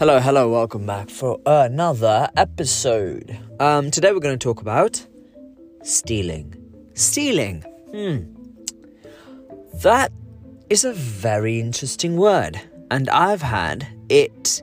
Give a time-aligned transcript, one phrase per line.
[0.00, 3.38] Hello, hello, welcome back for another episode.
[3.60, 5.06] Um, today we're going to talk about
[5.82, 6.54] stealing.
[6.94, 7.60] Stealing.
[7.90, 8.32] Hmm.
[9.82, 10.10] That
[10.70, 12.58] is a very interesting word,
[12.90, 14.62] and I've had it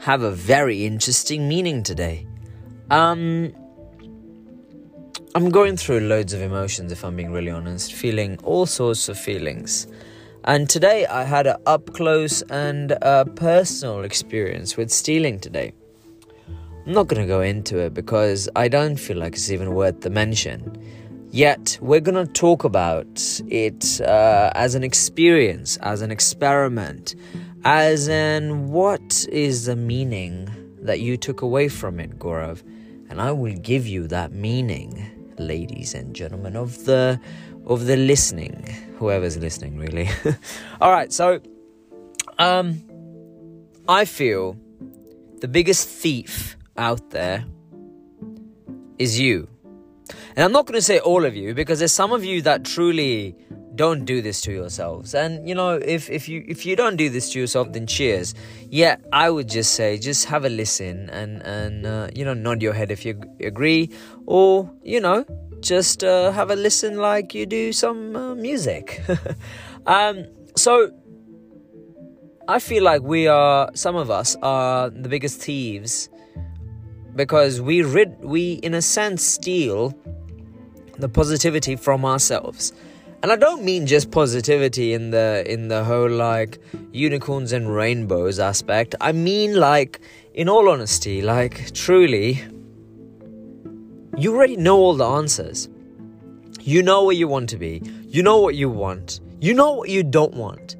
[0.00, 2.26] have a very interesting meaning today.
[2.90, 3.54] Um,
[5.36, 9.16] I'm going through loads of emotions, if I'm being really honest, feeling all sorts of
[9.16, 9.86] feelings.
[10.44, 12.96] And today I had an up close and
[13.36, 15.72] personal experience with stealing today.
[16.84, 20.00] I'm not going to go into it because I don't feel like it's even worth
[20.00, 20.84] the mention.
[21.30, 27.14] Yet, we're going to talk about it uh, as an experience, as an experiment,
[27.64, 30.50] as in what is the meaning
[30.80, 32.62] that you took away from it, Gaurav.
[33.08, 37.20] And I will give you that meaning, ladies and gentlemen of the
[37.66, 38.64] of the listening,
[38.98, 40.08] whoever's listening, really.
[40.80, 41.40] All right, so
[42.38, 42.82] um,
[43.88, 44.56] I feel
[45.40, 47.44] the biggest thief out there
[48.98, 49.48] is you.
[50.36, 52.64] And I'm not going to say all of you because there's some of you that
[52.64, 53.36] truly
[53.74, 55.14] don't do this to yourselves.
[55.14, 58.34] And you know, if if you if you don't do this to yourself, then cheers.
[58.70, 62.62] Yeah, I would just say just have a listen and and uh, you know nod
[62.62, 63.90] your head if you agree,
[64.26, 65.24] or you know
[65.62, 69.00] just uh, have a listen like you do some uh, music.
[69.86, 70.90] um, so
[72.48, 76.08] I feel like we are some of us are the biggest thieves
[77.14, 79.94] because we rid we in a sense steal
[80.98, 82.72] the positivity from ourselves.
[83.22, 86.58] And I don't mean just positivity in the in the whole like
[86.92, 88.96] unicorns and rainbows aspect.
[89.00, 90.00] I mean like
[90.34, 92.42] in all honesty, like truly
[94.16, 95.68] you already know all the answers.
[96.60, 97.82] You know where you want to be.
[98.06, 99.20] You know what you want.
[99.40, 100.76] You know what you don't want.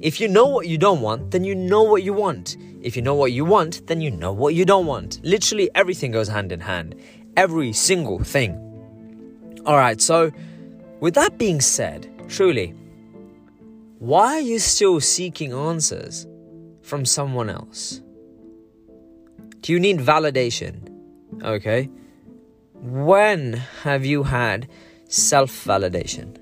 [0.00, 2.56] If you know what you don't want, then you know what you want.
[2.82, 5.20] If you know what you want, then you know what you don't want.
[5.22, 6.94] Literally everything goes hand in hand.
[7.36, 8.56] Every single thing.
[9.66, 10.30] Alright, so
[11.00, 12.74] with that being said, truly,
[13.98, 16.26] why are you still seeking answers
[16.80, 18.00] from someone else?
[19.60, 20.74] Do you need validation?
[21.42, 21.90] Okay.
[22.82, 23.52] When
[23.82, 24.66] have you had
[25.06, 26.38] self validation?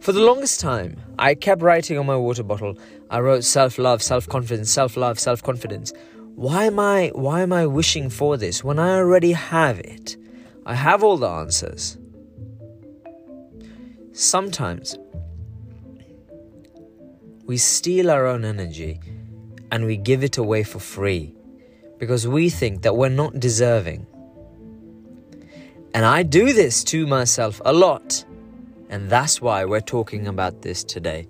[0.00, 2.76] For the longest time, I kept writing on my water bottle.
[3.08, 5.92] I wrote self love, self confidence, self love, self confidence.
[6.34, 10.16] Why am I why am I wishing for this when I already have it?
[10.66, 11.98] I have all the answers.
[14.12, 14.98] Sometimes
[17.44, 18.98] we steal our own energy
[19.70, 21.32] and we give it away for free
[21.98, 24.04] because we think that we're not deserving.
[25.96, 28.22] And I do this to myself a lot.
[28.90, 31.26] And that's why we're talking about this today.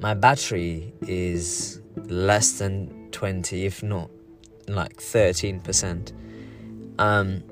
[0.00, 4.08] My battery is less than 20, if not
[4.66, 6.14] like 13%.
[6.98, 7.44] Um,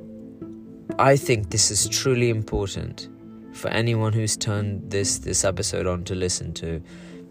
[0.99, 3.11] I think this is truly important
[3.53, 6.83] for anyone who's turned this this episode on to listen to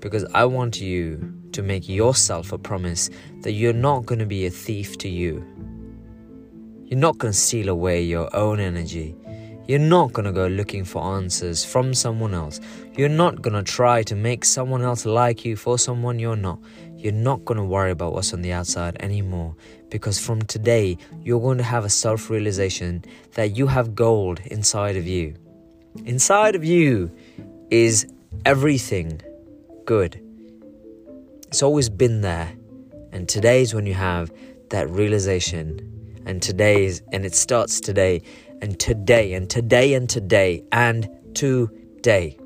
[0.02, 3.10] because I want you to make yourself a promise
[3.42, 5.44] that you're not going to be a thief to you.
[6.86, 9.16] You're not going to steal away your own energy.
[9.68, 12.60] You're not going to go looking for answers from someone else.
[12.96, 16.60] You're not going to try to make someone else like you for someone you're not.
[16.96, 19.56] You're not going to worry about what's on the outside anymore
[19.90, 23.04] because from today, you're going to have a self realization
[23.34, 25.34] that you have gold inside of you.
[26.06, 27.12] Inside of you
[27.72, 28.06] is
[28.46, 29.20] everything
[29.86, 30.22] good.
[31.48, 32.54] It's always been there.
[33.12, 34.32] And today's when you have
[34.70, 35.95] that realization
[36.26, 38.22] and today's and it starts today
[38.62, 42.38] and today and today and today and today.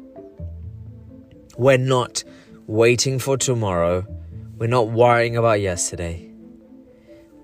[1.58, 2.24] We're not
[2.68, 4.06] waiting for tomorrow.
[4.58, 6.30] We're not worrying about yesterday.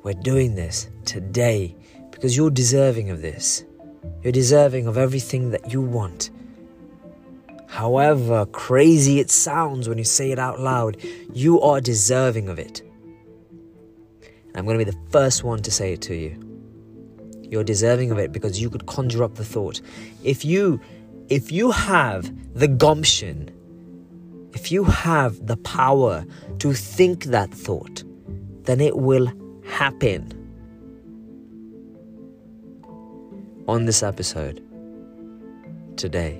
[0.03, 1.75] We're doing this today
[2.11, 3.63] because you're deserving of this.
[4.21, 6.29] You're deserving of everything that you want.
[7.67, 10.97] However crazy it sounds when you say it out loud,
[11.33, 12.81] you are deserving of it.
[14.55, 16.41] I'm going to be the first one to say it to you.
[17.43, 19.81] You're deserving of it because you could conjure up the thought.
[20.23, 20.79] If you
[21.27, 23.49] if you have the gumption,
[24.53, 26.25] if you have the power
[26.59, 28.03] to think that thought,
[28.63, 29.31] then it will
[29.65, 30.31] happen.
[33.67, 34.61] On this episode
[35.97, 36.39] today,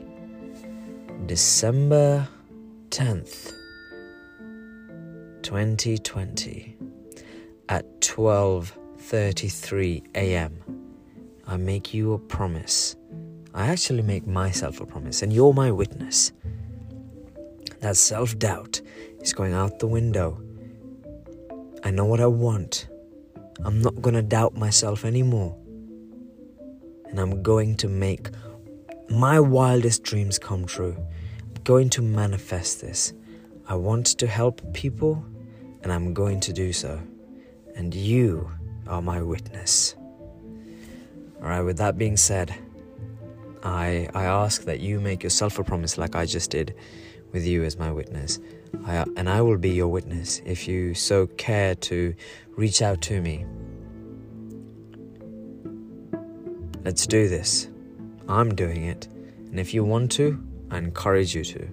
[1.26, 2.28] December
[2.92, 3.52] 10th,
[5.42, 6.78] 2020
[7.70, 10.60] at 12:33 a.m.
[11.48, 12.96] I make you a promise.
[13.54, 16.34] I actually make myself a promise, and you're my witness.
[17.80, 18.82] That self doubt
[19.22, 20.42] is going out the window.
[21.84, 22.88] I know what I want.
[23.64, 25.56] I'm not going to doubt myself anymore.
[27.06, 28.30] And I'm going to make
[29.10, 30.96] my wildest dreams come true.
[30.98, 33.14] I'm going to manifest this.
[33.68, 35.24] I want to help people,
[35.84, 37.00] and I'm going to do so.
[37.76, 38.50] And you
[38.88, 39.96] are my witness.
[41.42, 42.56] All right, with that being said,
[43.64, 46.76] I, I ask that you make yourself a promise like I just did
[47.32, 48.40] with you as my witness.
[48.86, 52.16] I, and I will be your witness if you so care to
[52.56, 53.46] reach out to me.
[56.84, 57.68] Let's do this.
[58.28, 59.08] I'm doing it.
[59.08, 60.42] And if you want to,
[60.72, 61.68] I encourage you to.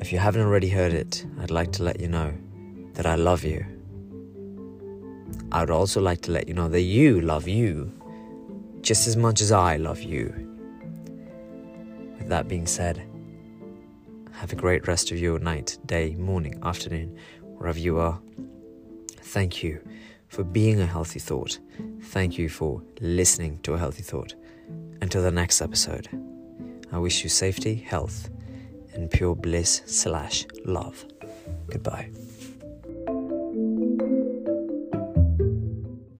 [0.00, 2.32] If you haven't already heard it, I'd like to let you know
[2.94, 3.64] that I love you.
[5.52, 7.92] I would also like to let you know that you love you
[8.82, 10.32] just as much as I love you.
[12.18, 13.02] With that being said,
[14.32, 18.20] have a great rest of your night, day, morning, afternoon, wherever you are.
[19.08, 19.80] Thank you
[20.28, 21.58] for being a healthy thought.
[22.04, 24.34] Thank you for listening to a healthy thought.
[25.02, 26.08] Until the next episode,
[26.92, 28.30] I wish you safety, health,
[28.94, 31.04] and pure bliss slash love.
[31.68, 32.10] Goodbye.